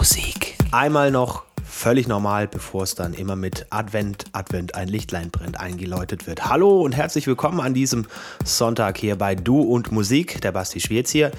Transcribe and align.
Musik. 0.00 0.56
Einmal 0.72 1.10
noch 1.10 1.42
völlig 1.62 2.08
normal, 2.08 2.48
bevor 2.48 2.84
es 2.84 2.94
dann 2.94 3.12
immer 3.12 3.36
mit 3.36 3.66
Advent, 3.68 4.24
Advent 4.32 4.74
ein 4.74 4.88
Lichtlein 4.88 5.30
brennt 5.30 5.60
eingeläutet 5.60 6.26
wird. 6.26 6.46
Hallo 6.46 6.80
und 6.80 6.96
herzlich 6.96 7.26
willkommen 7.26 7.60
an 7.60 7.74
diesem 7.74 8.06
Sonntag 8.42 8.96
hier 8.96 9.16
bei 9.16 9.34
Du 9.34 9.60
und 9.60 9.92
Musik, 9.92 10.40
der 10.40 10.52
Basti 10.52 10.80
Schwierz 10.80 11.10
hier. 11.10 11.32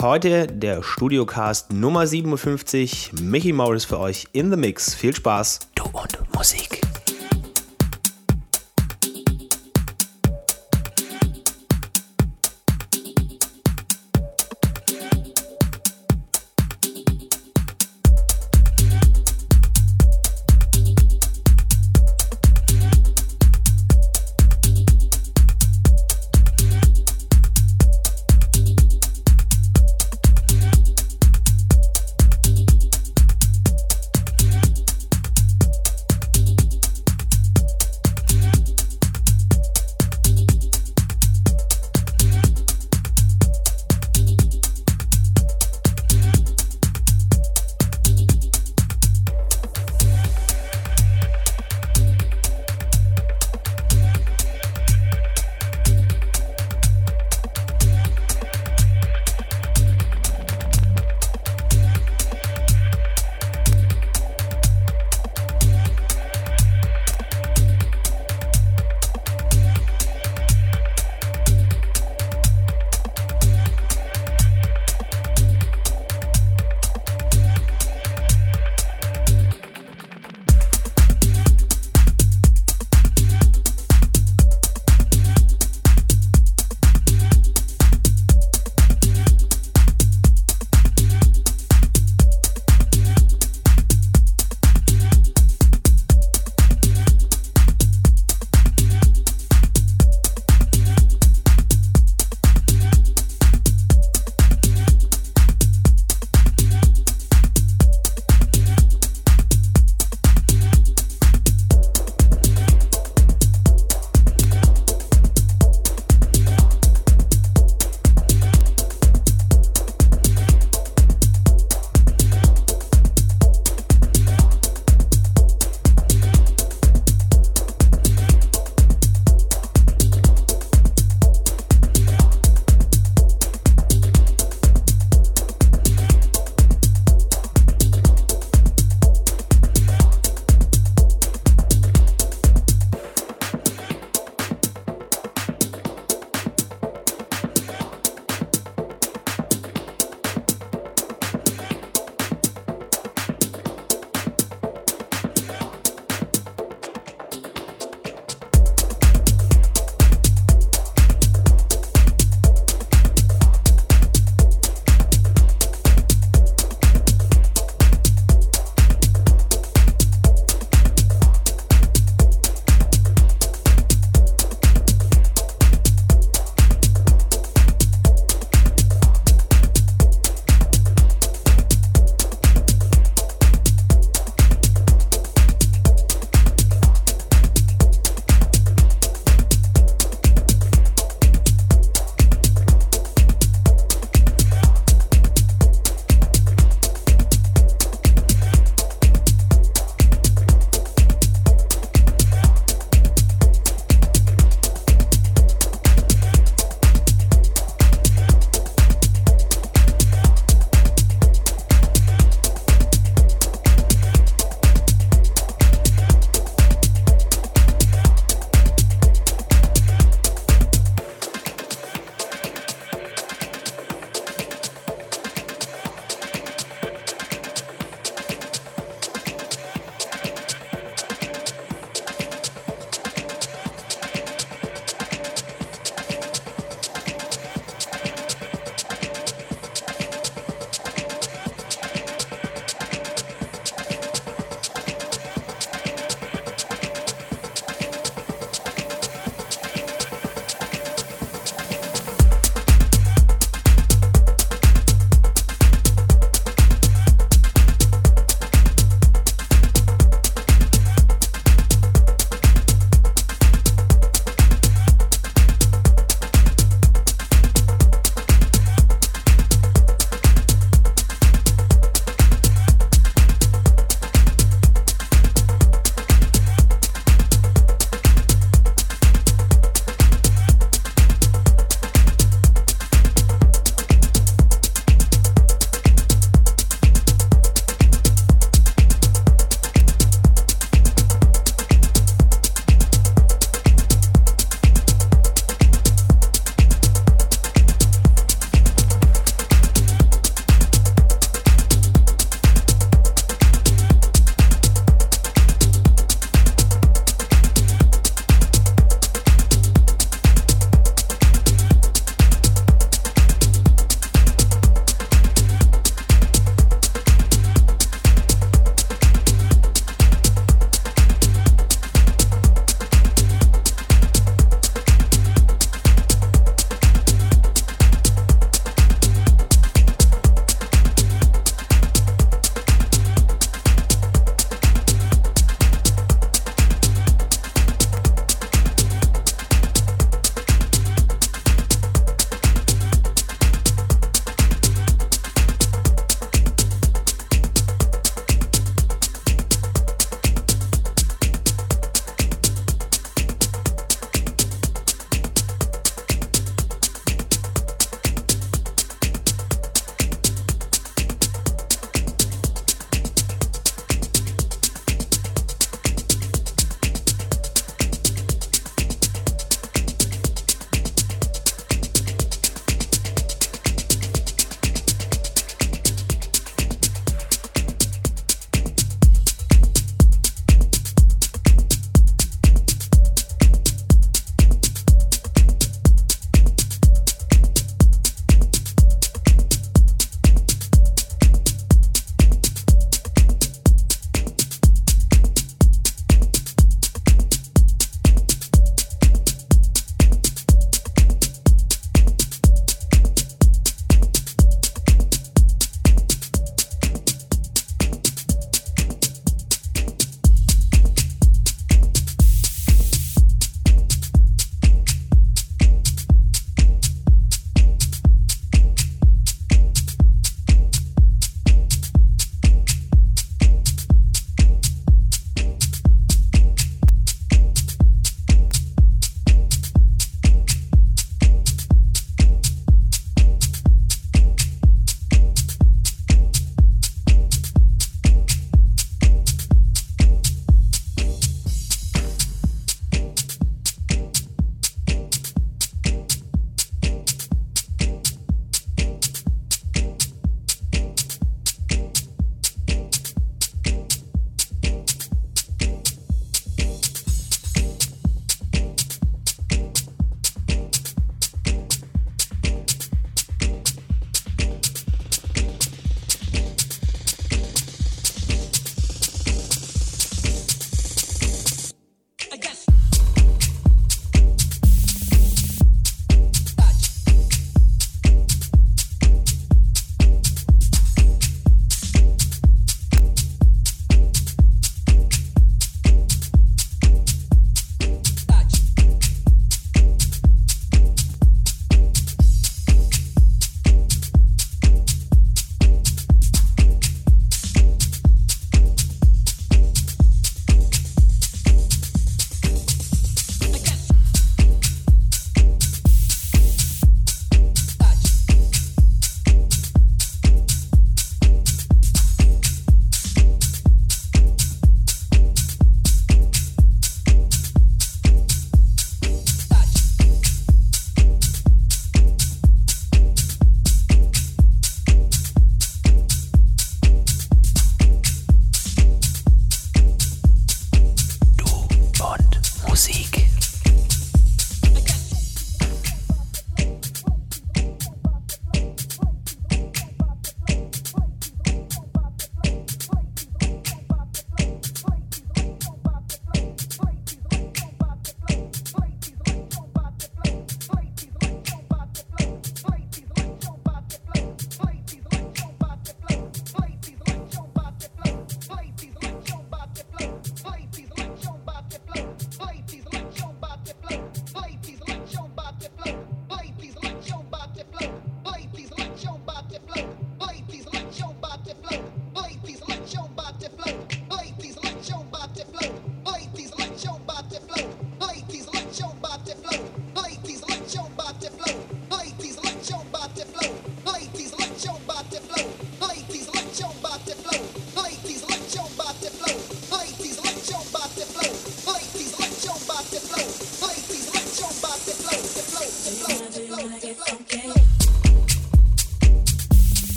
Heute 0.00 0.48
der 0.48 0.82
Studiocast 0.82 1.72
Nummer 1.72 2.08
57, 2.08 3.12
Mickey 3.22 3.52
Morris 3.52 3.84
für 3.84 4.00
euch 4.00 4.26
in 4.32 4.50
the 4.50 4.56
Mix. 4.56 4.96
Viel 4.96 5.14
Spaß. 5.14 5.60
Du 5.76 5.84
und 5.84 6.18
Musik. 6.34 6.87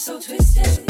So 0.00 0.18
twisted. 0.18 0.89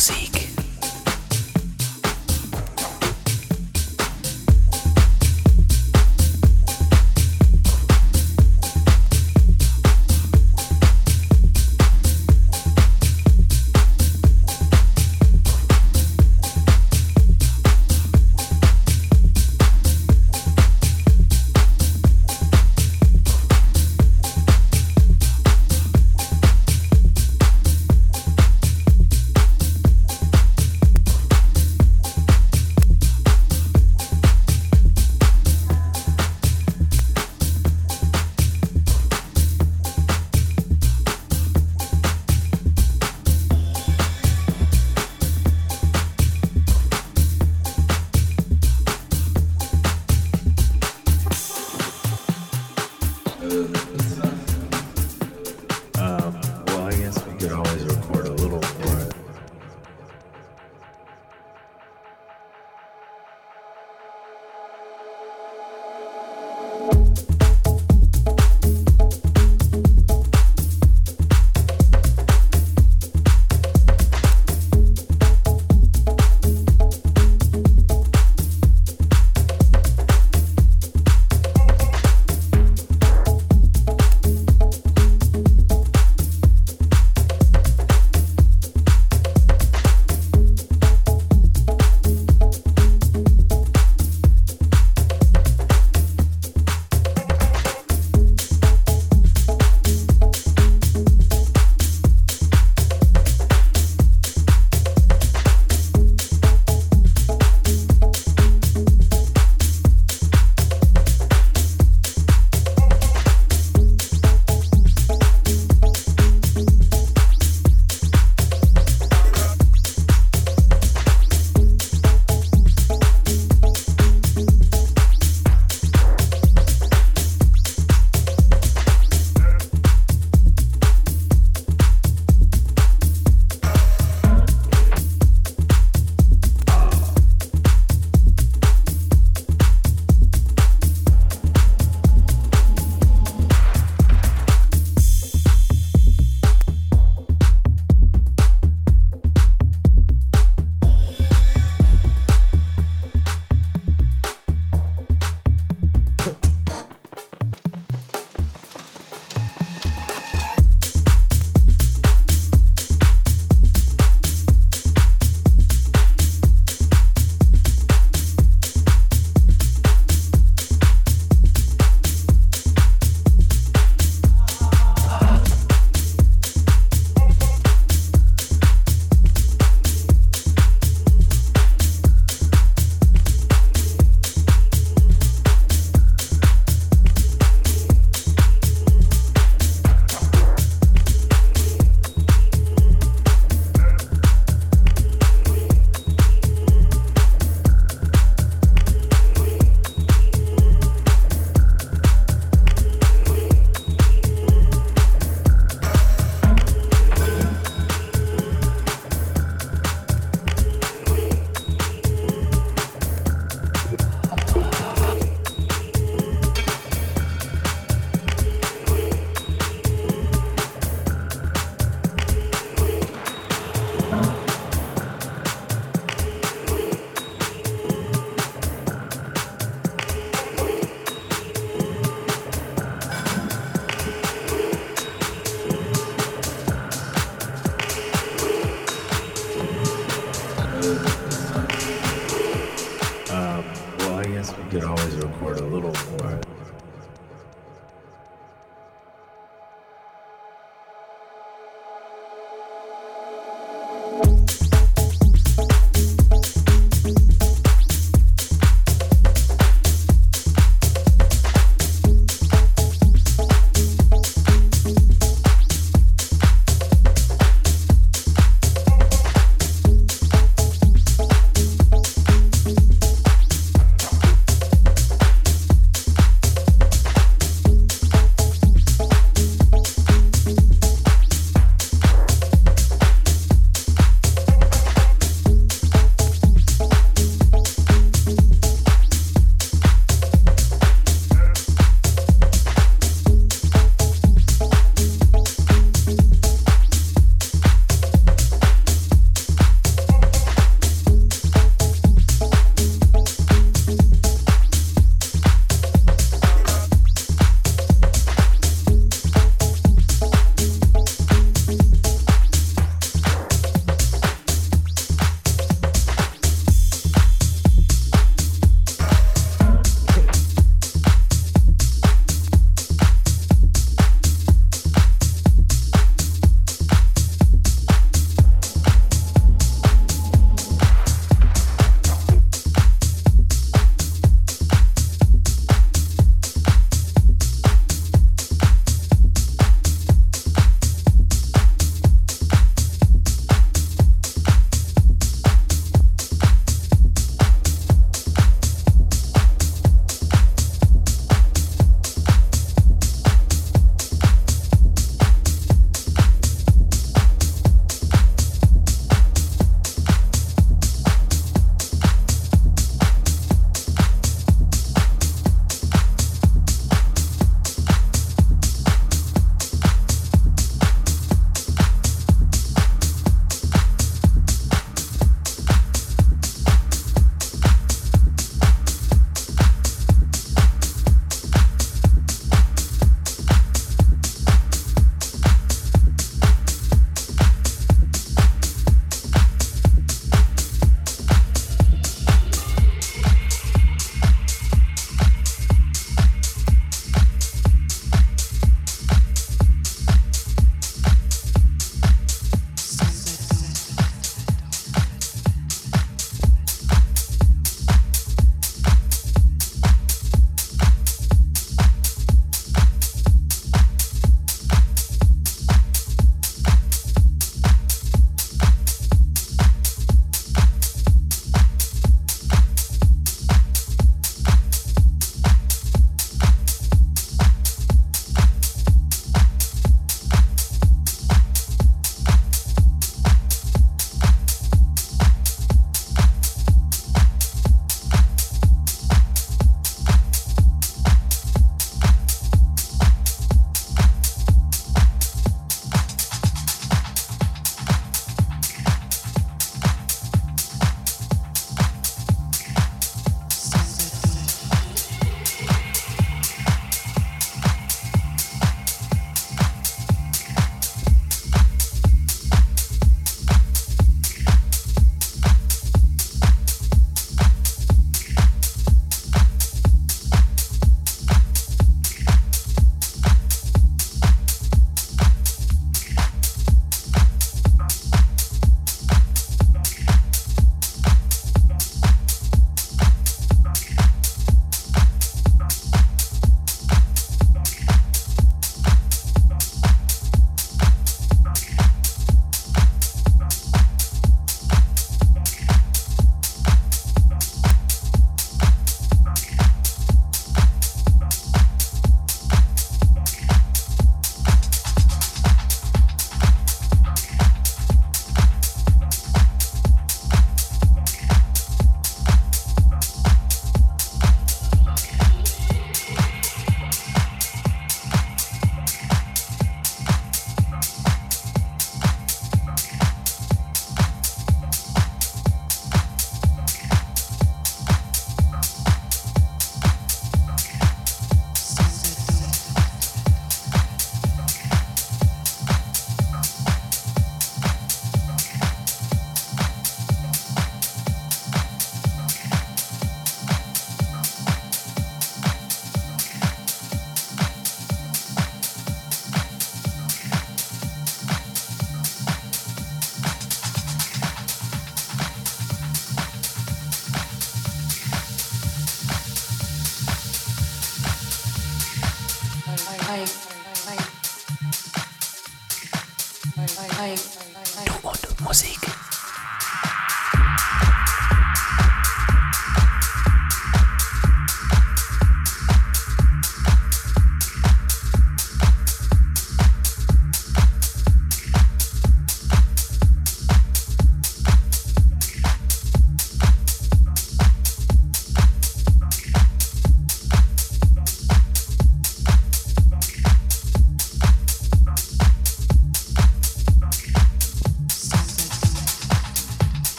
Music. 0.00 0.29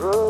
Oh. 0.00 0.27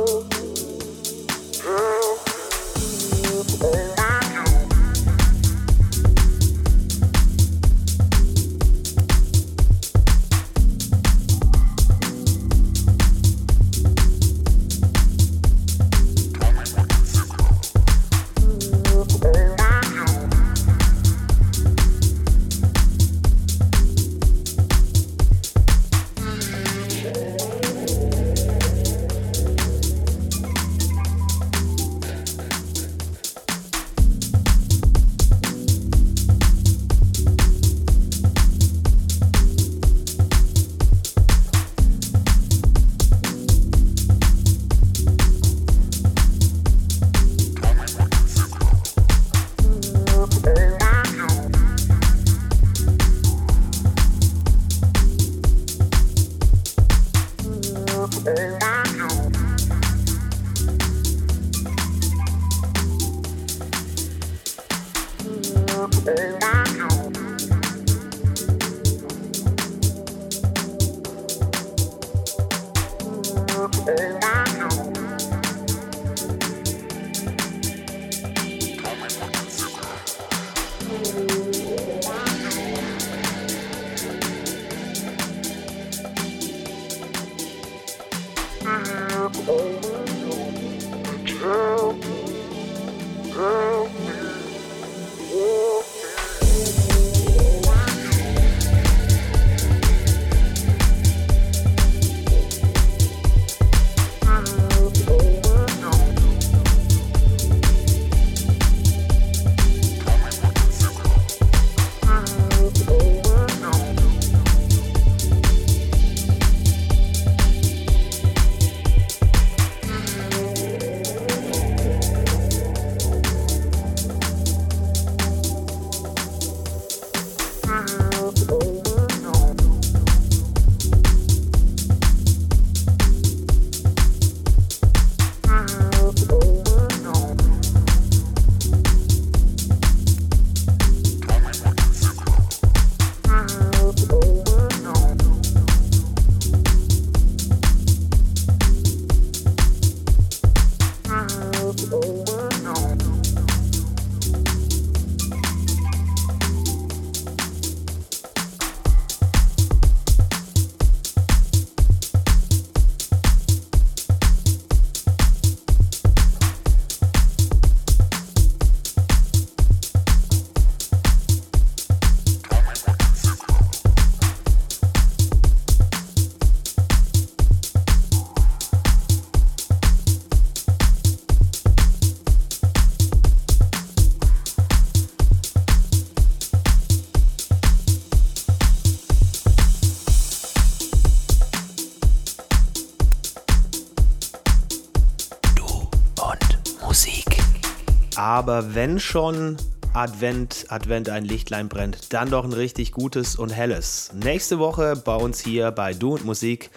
Aber 198.49 198.75
wenn 198.75 198.99
schon 198.99 199.59
Advent, 199.93 200.65
Advent 200.71 201.11
ein 201.11 201.27
Lichtlein 201.27 201.69
brennt, 201.69 202.15
dann 202.15 202.31
doch 202.31 202.45
ein 202.45 202.55
richtig 202.55 202.93
gutes 202.93 203.37
und 203.37 203.51
helles. 203.51 204.11
Nächste 204.15 204.59
Woche 204.59 204.97
bei 204.97 205.17
uns 205.17 205.39
hier 205.39 205.71
bei 205.71 205.93
Du 205.93 206.15
und 206.15 206.25
Musik 206.25 206.71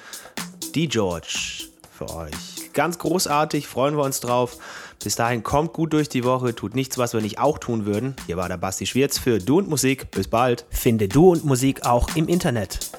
die 0.76 0.90
George 0.90 1.70
für 1.90 2.14
euch. 2.14 2.74
Ganz 2.74 2.98
großartig, 2.98 3.68
freuen 3.68 3.96
wir 3.96 4.04
uns 4.04 4.20
drauf. 4.20 4.58
Bis 5.02 5.16
dahin 5.16 5.44
kommt 5.44 5.72
gut 5.72 5.94
durch 5.94 6.10
die 6.10 6.26
Woche, 6.26 6.54
tut 6.54 6.76
nichts, 6.76 6.98
was 6.98 7.14
wir 7.14 7.22
nicht 7.22 7.40
auch 7.40 7.58
tun 7.58 7.86
würden. 7.86 8.18
Hier 8.26 8.36
war 8.36 8.50
der 8.50 8.58
Basti 8.58 8.86
Schwierz 8.86 9.18
für 9.18 9.40
Du 9.40 9.60
und 9.60 9.70
Musik. 9.70 10.12
Bis 10.12 10.28
bald. 10.28 10.66
Finde 10.72 11.08
Du 11.08 11.32
und 11.32 11.46
Musik 11.46 11.86
auch 11.86 12.18
im 12.18 12.28
Internet. 12.28 12.92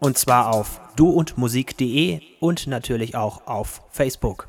Und 0.00 0.18
zwar 0.18 0.52
auf 0.52 0.82
duundmusik.de 0.96 2.20
und 2.40 2.66
natürlich 2.66 3.16
auch 3.16 3.46
auf 3.46 3.80
Facebook. 3.90 4.48